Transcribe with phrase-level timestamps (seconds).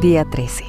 [0.00, 0.64] Día 13.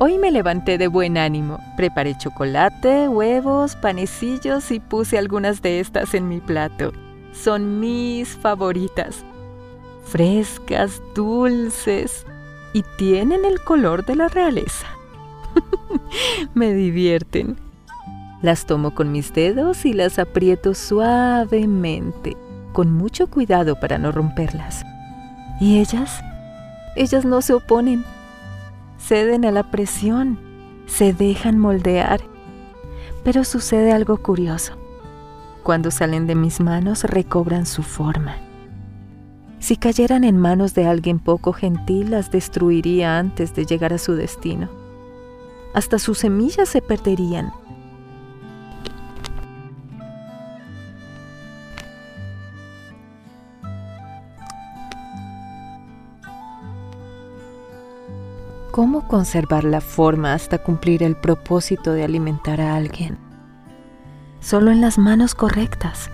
[0.00, 1.58] Hoy me levanté de buen ánimo.
[1.78, 6.92] Preparé chocolate, huevos, panecillos y puse algunas de estas en mi plato.
[7.32, 9.24] Son mis favoritas.
[10.04, 12.26] Frescas, dulces
[12.74, 14.86] y tienen el color de la realeza.
[16.54, 17.56] me divierten.
[18.42, 22.36] Las tomo con mis dedos y las aprieto suavemente,
[22.74, 24.84] con mucho cuidado para no romperlas.
[25.62, 26.20] ¿Y ellas?
[26.96, 28.04] Ellas no se oponen,
[28.98, 30.38] ceden a la presión,
[30.86, 32.20] se dejan moldear.
[33.24, 34.74] Pero sucede algo curioso.
[35.62, 38.36] Cuando salen de mis manos recobran su forma.
[39.58, 44.14] Si cayeran en manos de alguien poco gentil, las destruiría antes de llegar a su
[44.14, 44.70] destino.
[45.74, 47.52] Hasta sus semillas se perderían
[58.70, 63.18] ¿Cómo conservar la forma hasta cumplir el propósito de alimentar a alguien?
[64.38, 66.08] Solo en las manos correctas.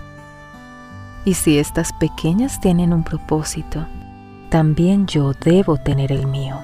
[1.27, 3.87] Y si estas pequeñas tienen un propósito,
[4.49, 6.59] también yo debo tener el mío.